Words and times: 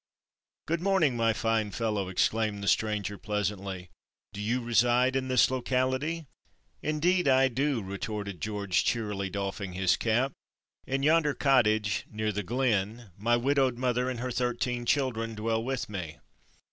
"Good 0.65 0.81
morning, 0.81 1.15
my 1.15 1.31
fine 1.31 1.69
fellow," 1.69 2.09
exclaimed 2.09 2.63
the 2.63 2.67
stranger, 2.67 3.19
pleasantly. 3.19 3.91
"Do 4.33 4.41
you 4.41 4.59
reside 4.63 5.15
in 5.15 5.27
this 5.27 5.51
locality?" 5.51 6.25
"Indeed 6.81 7.27
I 7.27 7.49
do," 7.49 7.83
retorted 7.83 8.41
George, 8.41 8.83
cheerily, 8.83 9.29
doffing 9.29 9.73
his 9.73 9.95
cap. 9.97 10.31
"In 10.87 11.03
yonder 11.03 11.35
cottage, 11.35 12.07
near 12.11 12.31
the 12.31 12.41
glen, 12.41 13.11
my 13.15 13.37
widowed 13.37 13.77
mother 13.77 14.09
and 14.09 14.19
her 14.21 14.31
thirteen 14.31 14.87
children 14.87 15.35
dwell 15.35 15.63
with 15.63 15.87
me." 15.87 16.17